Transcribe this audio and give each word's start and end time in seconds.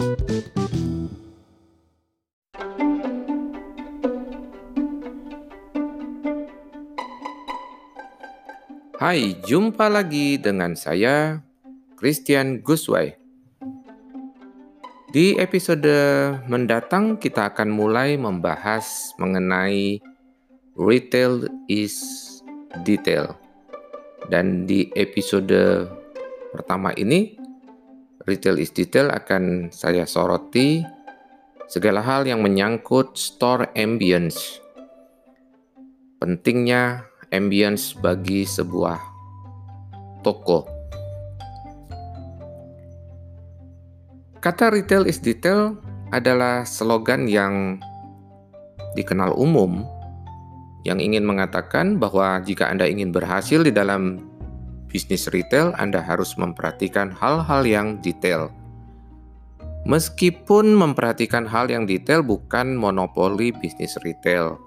Hai, 0.00 0.08
jumpa 9.44 9.92
lagi 9.92 10.40
dengan 10.40 10.72
saya, 10.72 11.44
Christian 12.00 12.64
Guswai. 12.64 13.12
Di 15.12 15.36
episode 15.36 15.92
mendatang 16.48 17.20
kita 17.20 17.52
akan 17.52 17.68
mulai 17.68 18.16
membahas 18.16 19.12
mengenai 19.20 20.00
retail 20.80 21.44
is 21.68 22.00
detail. 22.88 23.36
Dan 24.32 24.64
di 24.64 24.88
episode 24.96 25.84
pertama 26.56 26.88
ini, 26.96 27.39
retail 28.28 28.60
is 28.60 28.72
detail 28.72 29.08
akan 29.08 29.72
saya 29.72 30.04
soroti 30.04 30.84
segala 31.70 32.04
hal 32.04 32.26
yang 32.26 32.44
menyangkut 32.44 33.16
store 33.16 33.70
ambience. 33.78 34.60
Pentingnya 36.20 37.08
ambience 37.32 37.96
bagi 37.96 38.44
sebuah 38.44 38.98
toko. 40.20 40.68
Kata 44.40 44.72
retail 44.72 45.04
is 45.04 45.20
detail 45.20 45.76
adalah 46.12 46.64
slogan 46.64 47.28
yang 47.28 47.76
dikenal 48.96 49.36
umum 49.36 49.84
yang 50.82 50.96
ingin 50.96 51.28
mengatakan 51.28 52.00
bahwa 52.00 52.40
jika 52.40 52.72
Anda 52.72 52.88
ingin 52.88 53.12
berhasil 53.12 53.60
di 53.60 53.68
dalam 53.68 54.29
bisnis 54.90 55.30
retail, 55.30 55.70
Anda 55.78 56.02
harus 56.02 56.34
memperhatikan 56.34 57.14
hal-hal 57.14 57.62
yang 57.62 58.02
detail. 58.02 58.50
Meskipun 59.86 60.76
memperhatikan 60.76 61.48
hal 61.48 61.70
yang 61.70 61.88
detail 61.88 62.20
bukan 62.20 62.76
monopoli 62.76 63.54
bisnis 63.54 63.96
retail, 64.04 64.60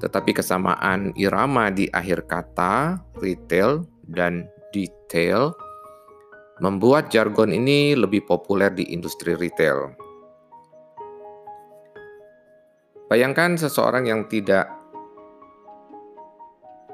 tetapi 0.00 0.32
kesamaan 0.32 1.12
irama 1.18 1.68
di 1.68 1.90
akhir 1.92 2.24
kata 2.30 2.96
retail 3.20 3.84
dan 4.08 4.48
detail 4.72 5.52
membuat 6.64 7.12
jargon 7.12 7.52
ini 7.52 7.92
lebih 7.92 8.24
populer 8.24 8.72
di 8.72 8.88
industri 8.88 9.36
retail. 9.36 9.92
Bayangkan 13.08 13.56
seseorang 13.56 14.04
yang 14.04 14.28
tidak 14.28 14.68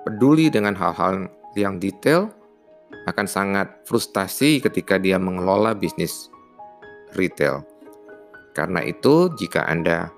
peduli 0.06 0.46
dengan 0.50 0.74
hal-hal 0.78 1.26
yang 1.58 1.78
detail 1.82 2.30
akan 3.04 3.26
sangat 3.28 3.84
frustasi 3.84 4.60
ketika 4.64 4.96
dia 4.96 5.20
mengelola 5.20 5.76
bisnis 5.76 6.32
retail. 7.16 7.64
Karena 8.54 8.80
itu, 8.86 9.28
jika 9.34 9.66
Anda 9.66 10.08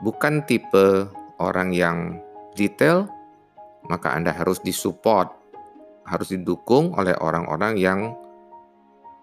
bukan 0.00 0.46
tipe 0.46 1.10
orang 1.42 1.74
yang 1.74 2.22
detail, 2.54 3.10
maka 3.90 4.14
Anda 4.14 4.30
harus 4.30 4.62
disupport, 4.62 5.32
harus 6.06 6.30
didukung 6.30 6.94
oleh 6.94 7.16
orang-orang 7.18 7.74
yang 7.76 8.00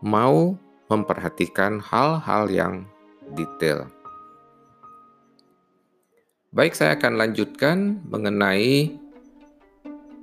mau 0.04 0.54
memperhatikan 0.88 1.80
hal-hal 1.84 2.48
yang 2.52 2.73
detail. 3.34 3.88
Baik, 6.56 6.73
saya 6.73 6.95
akan 6.95 7.20
lanjutkan 7.20 8.02
mengenai 8.08 8.95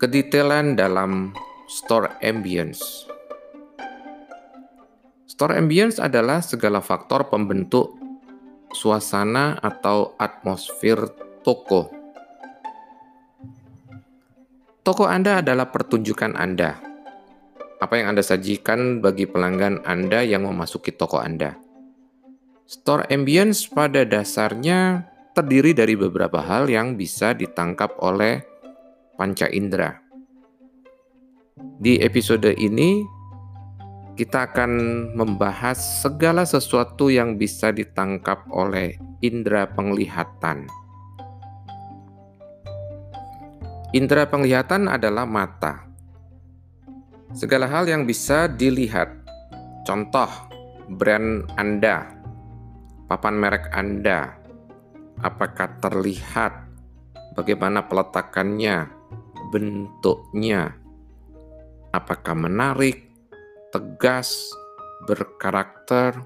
kedetailan 0.01 0.75
dalam 0.75 1.37
store 1.65 2.21
ambience. 2.21 3.09
Store 5.25 5.57
ambience 5.57 5.99
adalah 5.99 6.45
segala 6.45 6.85
faktor 6.85 7.27
pembentuk 7.27 7.97
suasana 8.71 9.59
atau 9.59 10.15
atmosfer 10.21 11.09
toko. 11.43 11.91
Toko 14.85 15.05
Anda 15.09 15.41
adalah 15.41 15.73
pertunjukan 15.73 16.37
Anda. 16.37 16.77
Apa 17.81 17.99
yang 17.99 18.15
Anda 18.15 18.21
sajikan 18.21 19.01
bagi 19.01 19.25
pelanggan 19.25 19.83
Anda 19.89 20.21
yang 20.21 20.45
memasuki 20.45 20.93
toko 20.93 21.19
Anda. 21.19 21.57
Store 22.69 23.09
ambience 23.09 23.65
pada 23.69 24.05
dasarnya 24.05 25.09
terdiri 25.33 25.73
dari 25.73 25.97
beberapa 25.97 26.41
hal 26.45 26.69
yang 26.69 27.01
bisa 27.01 27.33
ditangkap 27.33 27.97
oleh 28.01 28.45
panca 29.17 29.49
indera. 29.49 30.04
Di 31.55 32.03
episode 32.03 32.51
ini, 32.59 33.07
kita 34.19 34.51
akan 34.51 34.73
membahas 35.15 36.03
segala 36.03 36.43
sesuatu 36.43 37.15
yang 37.15 37.39
bisa 37.39 37.71
ditangkap 37.71 38.43
oleh 38.51 38.99
indera 39.23 39.71
penglihatan. 39.71 40.67
Indera 43.95 44.27
penglihatan 44.27 44.91
adalah 44.91 45.23
mata. 45.31 45.87
Segala 47.31 47.71
hal 47.71 47.87
yang 47.87 48.03
bisa 48.03 48.51
dilihat. 48.51 49.15
Contoh, 49.87 50.51
brand 50.91 51.47
Anda, 51.55 52.19
papan 53.07 53.39
merek 53.39 53.71
Anda, 53.71 54.35
apakah 55.23 55.79
terlihat, 55.79 56.67
bagaimana 57.39 57.87
peletakannya, 57.87 58.91
bentuknya, 59.55 60.83
apakah 61.95 62.35
menarik, 62.35 63.07
tegas, 63.71 64.51
berkarakter. 65.07 66.19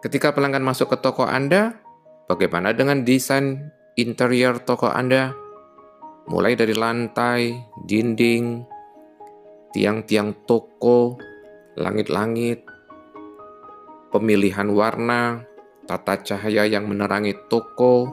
Ketika 0.00 0.32
pelanggan 0.32 0.64
masuk 0.64 0.96
ke 0.96 0.96
toko 1.04 1.28
Anda, 1.28 1.76
bagaimana 2.24 2.72
dengan 2.72 3.04
desain 3.04 3.68
interior 4.00 4.64
toko 4.64 4.88
Anda? 4.88 5.36
Mulai 6.28 6.56
dari 6.56 6.72
lantai, 6.72 7.56
dinding, 7.84 8.64
tiang-tiang 9.76 10.48
toko, 10.48 11.20
langit-langit, 11.76 12.64
pemilihan 14.08 14.68
warna, 14.72 15.44
tata 15.88 16.20
cahaya 16.20 16.68
yang 16.68 16.84
menerangi 16.84 17.32
toko, 17.48 18.12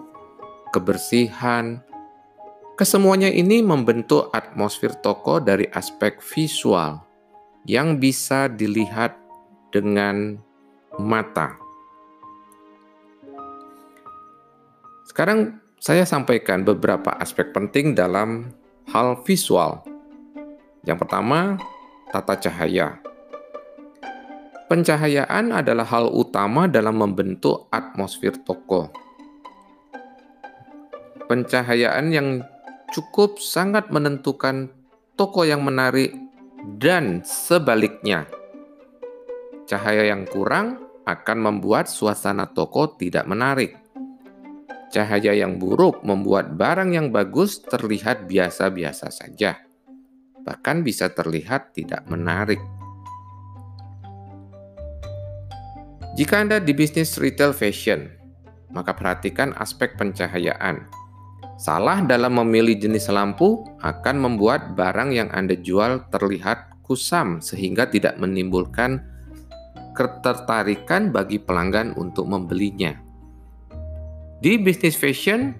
kebersihan, 0.71 1.83
Kesemuanya 2.75 3.31
ini 3.31 3.63
membentuk 3.63 4.27
atmosfer 4.35 4.91
toko 4.99 5.39
dari 5.39 5.63
aspek 5.71 6.19
visual 6.19 6.99
yang 7.63 8.03
bisa 8.03 8.51
dilihat 8.51 9.15
dengan 9.71 10.35
mata. 10.99 11.55
Sekarang 15.07 15.63
saya 15.79 16.03
sampaikan 16.03 16.67
beberapa 16.67 17.15
aspek 17.15 17.55
penting 17.55 17.95
dalam 17.95 18.51
hal 18.91 19.23
visual. 19.23 19.79
Yang 20.83 21.07
pertama, 21.07 21.55
tata 22.11 22.35
cahaya. 22.35 22.99
Pencahayaan 24.67 25.55
adalah 25.55 25.87
hal 25.87 26.11
utama 26.11 26.67
dalam 26.67 26.99
membentuk 26.99 27.71
atmosfer 27.71 28.35
toko. 28.43 28.91
Pencahayaan 31.31 32.11
yang 32.11 32.43
cukup 32.95 33.43
sangat 33.43 33.91
menentukan 33.91 34.71
toko 35.19 35.43
yang 35.43 35.67
menarik 35.67 36.15
dan 36.79 37.27
sebaliknya. 37.27 38.23
Cahaya 39.67 40.15
yang 40.15 40.23
kurang 40.23 40.79
akan 41.03 41.37
membuat 41.43 41.91
suasana 41.91 42.47
toko 42.55 42.95
tidak 42.95 43.27
menarik. 43.27 43.75
Cahaya 44.95 45.35
yang 45.35 45.59
buruk 45.59 46.07
membuat 46.07 46.55
barang 46.55 46.95
yang 46.95 47.11
bagus 47.11 47.59
terlihat 47.67 48.31
biasa-biasa 48.31 49.11
saja, 49.11 49.59
bahkan 50.47 50.79
bisa 50.79 51.11
terlihat 51.11 51.75
tidak 51.75 52.07
menarik. 52.07 52.63
Jika 56.15 56.47
Anda 56.47 56.63
di 56.63 56.71
bisnis 56.71 57.19
retail 57.19 57.51
fashion, 57.51 58.07
maka 58.71 58.95
perhatikan 58.95 59.51
aspek 59.59 59.99
pencahayaan 59.99 61.04
Salah 61.55 62.03
dalam 62.03 62.35
memilih 62.35 62.75
jenis 62.75 63.07
lampu 63.07 63.63
akan 63.79 64.15
membuat 64.19 64.75
barang 64.75 65.15
yang 65.15 65.31
Anda 65.31 65.55
jual 65.55 66.11
terlihat 66.11 66.83
kusam 66.83 67.39
sehingga 67.39 67.87
tidak 67.87 68.19
menimbulkan 68.19 68.99
ketertarikan 69.95 71.15
bagi 71.15 71.39
pelanggan 71.39 71.95
untuk 71.95 72.27
membelinya. 72.27 72.99
Di 74.43 74.59
bisnis 74.59 74.99
fashion, 74.99 75.55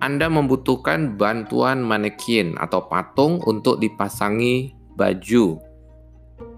Anda 0.00 0.32
membutuhkan 0.32 1.20
bantuan 1.20 1.84
manekin 1.84 2.56
atau 2.56 2.88
patung 2.88 3.44
untuk 3.44 3.76
dipasangi 3.76 4.72
baju. 4.96 5.60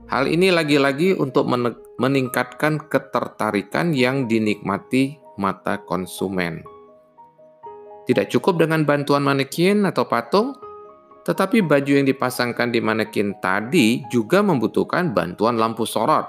Hal 0.07 0.31
ini 0.31 0.55
lagi-lagi 0.55 1.19
untuk 1.19 1.51
meningkatkan 1.99 2.87
ketertarikan 2.87 3.91
yang 3.91 4.31
dinikmati 4.31 5.19
mata 5.37 5.83
konsumen. 5.83 6.78
Tidak 8.09 8.25
cukup 8.33 8.65
dengan 8.65 8.89
bantuan 8.89 9.21
manekin 9.21 9.85
atau 9.85 10.09
patung, 10.09 10.57
tetapi 11.29 11.61
baju 11.61 11.93
yang 12.01 12.09
dipasangkan 12.09 12.73
di 12.73 12.81
manekin 12.81 13.37
tadi 13.37 14.01
juga 14.09 14.41
membutuhkan 14.41 15.13
bantuan 15.13 15.61
lampu 15.61 15.85
sorot. 15.85 16.25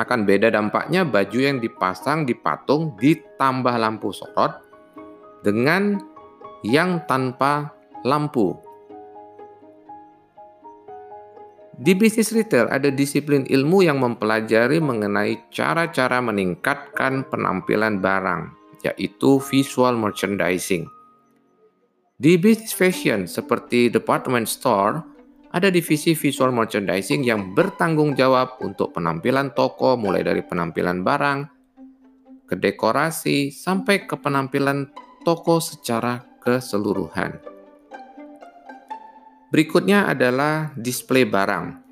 Akan 0.00 0.24
beda 0.24 0.48
dampaknya 0.48 1.04
baju 1.04 1.36
yang 1.36 1.60
dipasang 1.60 2.24
di 2.24 2.32
patung 2.32 2.96
ditambah 2.96 3.76
lampu 3.76 4.08
sorot 4.08 4.64
dengan 5.44 6.00
yang 6.64 7.04
tanpa 7.04 7.76
lampu. 8.00 8.56
Di 11.76 11.92
bisnis 11.92 12.32
retail 12.32 12.72
ada 12.72 12.88
disiplin 12.88 13.44
ilmu 13.44 13.84
yang 13.84 14.00
mempelajari 14.00 14.80
mengenai 14.80 15.50
cara-cara 15.52 16.24
meningkatkan 16.24 17.28
penampilan 17.28 18.00
barang, 18.00 18.63
yaitu 18.84 19.40
visual 19.40 19.96
merchandising. 19.96 20.84
Di 22.14 22.38
bisnis 22.38 22.70
fashion 22.70 23.26
seperti 23.26 23.90
department 23.90 24.46
store, 24.46 25.02
ada 25.50 25.70
divisi 25.70 26.14
visual 26.14 26.54
merchandising 26.54 27.26
yang 27.26 27.54
bertanggung 27.54 28.14
jawab 28.14 28.60
untuk 28.62 28.94
penampilan 28.94 29.54
toko 29.54 29.98
mulai 29.98 30.22
dari 30.22 30.42
penampilan 30.46 31.02
barang, 31.02 31.38
ke 32.44 32.54
dekorasi, 32.58 33.50
sampai 33.50 34.04
ke 34.04 34.14
penampilan 34.18 34.90
toko 35.24 35.58
secara 35.58 36.22
keseluruhan. 36.42 37.40
Berikutnya 39.54 40.10
adalah 40.10 40.74
display 40.74 41.22
barang. 41.22 41.86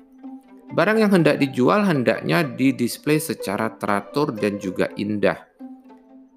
Barang 0.75 0.97
yang 0.99 1.15
hendak 1.15 1.39
dijual 1.39 1.87
hendaknya 1.87 2.43
didisplay 2.43 3.21
secara 3.21 3.71
teratur 3.79 4.35
dan 4.35 4.59
juga 4.59 4.91
indah. 4.99 5.52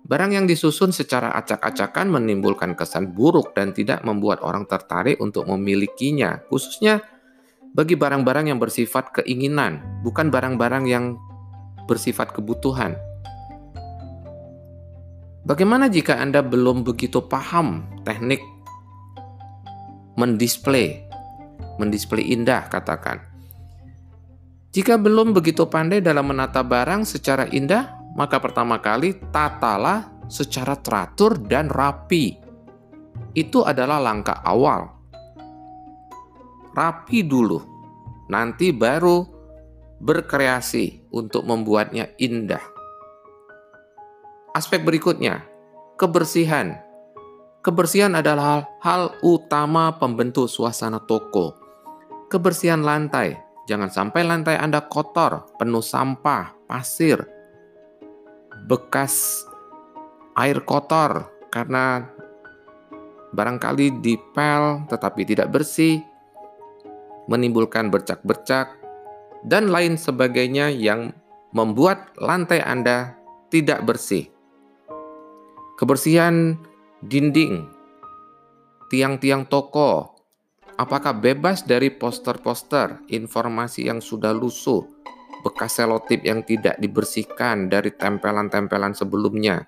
Barang 0.06 0.31
yang 0.31 0.47
disusun 0.47 0.94
secara 0.94 1.35
acak-acakan 1.35 2.14
menimbulkan 2.14 2.79
kesan 2.79 3.11
buruk 3.11 3.58
dan 3.58 3.75
tidak 3.75 4.06
membuat 4.06 4.38
orang 4.47 4.62
tertarik 4.62 5.19
untuk 5.19 5.50
memilikinya, 5.50 6.47
khususnya 6.47 7.03
bagi 7.75 7.99
barang-barang 7.99 8.55
yang 8.55 8.62
bersifat 8.62 9.11
keinginan, 9.19 9.82
bukan 10.06 10.31
barang-barang 10.31 10.87
yang 10.87 11.19
bersifat 11.91 12.31
kebutuhan. 12.31 12.94
Bagaimana 15.43 15.91
jika 15.91 16.23
Anda 16.23 16.38
belum 16.38 16.87
begitu 16.87 17.26
paham 17.26 17.82
teknik 18.06 18.43
mendisplay 20.14 21.06
mendisplay 21.82 22.25
indah, 22.31 22.70
katakan. 22.70 23.20
Jika 24.73 25.00
belum 25.00 25.32
begitu 25.32 25.64
pandai 25.69 26.05
dalam 26.05 26.29
menata 26.29 26.61
barang 26.61 27.08
secara 27.08 27.49
indah, 27.49 27.95
maka 28.17 28.41
pertama 28.41 28.81
kali 28.81 29.15
tatalah 29.31 30.09
secara 30.27 30.75
teratur 30.81 31.37
dan 31.37 31.69
rapi. 31.69 32.41
Itu 33.37 33.63
adalah 33.63 34.01
langkah 34.01 34.41
awal. 34.43 34.89
Rapi 36.73 37.21
dulu, 37.25 37.61
nanti 38.33 38.73
baru 38.73 39.25
berkreasi 40.01 41.13
untuk 41.13 41.45
membuatnya 41.45 42.11
indah. 42.17 42.61
Aspek 44.57 44.81
berikutnya, 44.85 45.45
kebersihan. 46.01 46.81
Kebersihan 47.61 48.17
adalah 48.17 48.45
hal, 48.45 48.63
hal 48.81 49.03
utama 49.21 49.93
pembentuk 50.01 50.49
suasana 50.49 51.03
toko 51.05 51.67
kebersihan 52.27 52.83
lantai. 52.83 53.39
Jangan 53.67 53.91
sampai 53.91 54.23
lantai 54.23 54.57
Anda 54.59 54.87
kotor, 54.87 55.51
penuh 55.59 55.83
sampah, 55.83 56.55
pasir, 56.71 57.19
bekas 58.67 59.47
air 60.35 60.61
kotor 60.67 61.31
karena 61.55 62.05
barangkali 63.33 64.03
dipel 64.03 64.85
tetapi 64.91 65.23
tidak 65.25 65.55
bersih, 65.55 66.03
menimbulkan 67.31 67.89
bercak-bercak, 67.89 68.77
dan 69.47 69.71
lain 69.71 69.95
sebagainya 69.97 70.69
yang 70.75 71.15
membuat 71.55 72.13
lantai 72.19 72.61
Anda 72.61 73.17
tidak 73.49 73.87
bersih. 73.87 74.29
Kebersihan 75.79 76.59
dinding, 77.05 77.69
tiang-tiang 78.91 79.47
toko, 79.47 80.17
Apakah 80.77 81.17
bebas 81.17 81.65
dari 81.65 81.89
poster-poster, 81.89 83.01
informasi 83.09 83.89
yang 83.89 84.05
sudah 84.05 84.37
lusuh, 84.37 84.85
bekas 85.44 85.81
selotip 85.81 86.25
yang 86.25 86.44
tidak 86.44 86.79
dibersihkan 86.81 87.69
dari 87.69 87.93
tempelan-tempelan 87.93 88.97
sebelumnya? 88.97 89.67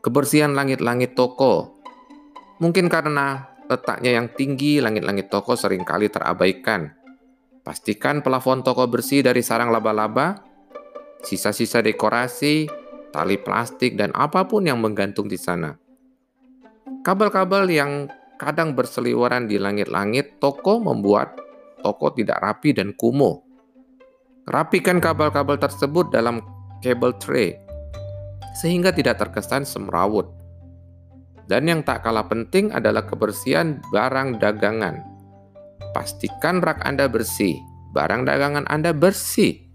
Kebersihan 0.00 0.56
langit-langit 0.56 1.12
toko. 1.12 1.80
Mungkin 2.60 2.88
karena 2.88 3.50
letaknya 3.70 4.16
yang 4.18 4.32
tinggi, 4.32 4.82
langit-langit 4.82 5.30
toko 5.30 5.54
sering 5.54 5.86
kali 5.86 6.10
terabaikan. 6.10 6.96
Pastikan 7.60 8.24
plafon 8.24 8.64
toko 8.64 8.88
bersih 8.88 9.20
dari 9.20 9.44
sarang 9.44 9.68
laba-laba, 9.68 10.40
sisa-sisa 11.20 11.84
dekorasi, 11.84 12.66
tali 13.12 13.36
plastik, 13.36 13.94
dan 13.94 14.10
apa 14.16 14.48
pun 14.48 14.64
yang 14.64 14.80
menggantung 14.80 15.28
di 15.28 15.36
sana. 15.36 15.76
Kabel-kabel 17.04 17.64
yang 17.68 17.92
kadang 18.40 18.72
berseliweran 18.72 19.44
di 19.44 19.60
langit-langit, 19.60 20.40
toko 20.40 20.80
membuat 20.80 21.36
toko 21.84 22.12
tidak 22.16 22.40
rapi 22.40 22.72
dan 22.72 22.96
kumuh. 22.96 23.49
Rapikan 24.50 24.98
kabel-kabel 24.98 25.62
tersebut 25.62 26.10
dalam 26.10 26.42
cable 26.82 27.14
tray 27.22 27.54
sehingga 28.58 28.90
tidak 28.90 29.22
terkesan 29.22 29.62
semrawut. 29.62 30.26
Dan 31.46 31.70
yang 31.70 31.86
tak 31.86 32.02
kalah 32.02 32.26
penting 32.26 32.74
adalah 32.74 33.06
kebersihan 33.06 33.78
barang 33.94 34.42
dagangan. 34.42 35.06
Pastikan 35.94 36.62
rak 36.62 36.82
Anda 36.82 37.06
bersih, 37.06 37.62
barang 37.94 38.26
dagangan 38.26 38.66
Anda 38.66 38.90
bersih. 38.90 39.70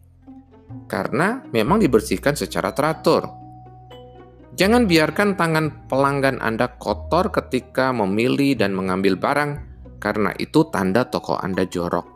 Karena 0.92 1.40
memang 1.56 1.80
dibersihkan 1.80 2.36
secara 2.36 2.76
teratur. 2.76 3.32
Jangan 4.60 4.92
biarkan 4.92 5.40
tangan 5.40 5.88
pelanggan 5.88 6.44
Anda 6.44 6.76
kotor 6.80 7.32
ketika 7.32 7.92
memilih 7.92 8.60
dan 8.60 8.76
mengambil 8.76 9.20
barang, 9.20 9.52
karena 10.04 10.32
itu 10.40 10.68
tanda 10.68 11.08
toko 11.08 11.36
Anda 11.36 11.68
jorok, 11.68 12.08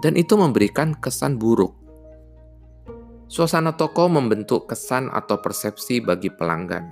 dan 0.00 0.16
itu 0.16 0.36
memberikan 0.36 0.96
kesan 0.96 1.36
buruk. 1.36 1.77
Suasana 3.28 3.76
toko 3.76 4.08
membentuk 4.08 4.72
kesan 4.72 5.12
atau 5.12 5.36
persepsi 5.44 6.00
bagi 6.00 6.32
pelanggan. 6.32 6.88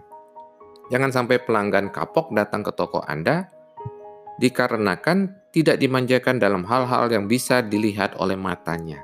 Jangan 0.93 1.09
sampai 1.09 1.41
pelanggan 1.41 1.89
kapok 1.89 2.29
datang 2.37 2.61
ke 2.61 2.77
toko 2.77 3.01
Anda 3.01 3.49
dikarenakan 4.37 5.33
tidak 5.49 5.81
dimanjakan 5.81 6.37
dalam 6.37 6.69
hal-hal 6.69 7.09
yang 7.09 7.25
bisa 7.25 7.65
dilihat 7.65 8.21
oleh 8.21 8.37
matanya. 8.37 9.01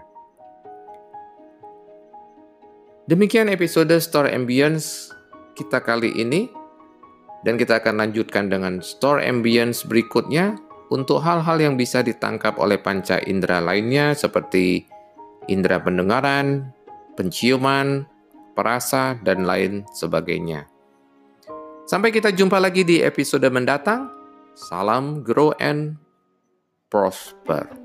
Demikian 3.08 3.48
episode 3.48 3.96
Store 3.96 4.28
Ambience 4.28 5.08
kita 5.56 5.80
kali 5.80 6.12
ini 6.12 6.52
dan 7.48 7.56
kita 7.56 7.80
akan 7.80 7.96
lanjutkan 7.96 8.52
dengan 8.52 8.84
store 8.84 9.24
ambience 9.24 9.82
berikutnya 9.88 10.60
untuk 10.92 11.24
hal-hal 11.24 11.58
yang 11.58 11.74
bisa 11.80 12.04
ditangkap 12.04 12.60
oleh 12.60 12.76
panca 12.76 13.18
indera 13.24 13.58
lainnya 13.58 14.12
seperti 14.14 14.86
indera 15.50 15.82
pendengaran, 15.82 16.70
penciuman, 17.18 18.06
perasa, 18.52 19.18
dan 19.20 19.44
lain 19.44 19.84
sebagainya. 19.92 20.68
Sampai 21.88 22.14
kita 22.14 22.30
jumpa 22.30 22.56
lagi 22.62 22.86
di 22.86 23.02
episode 23.02 23.44
mendatang. 23.50 24.08
Salam 24.54 25.24
grow 25.24 25.50
and 25.58 25.98
prosper. 26.92 27.81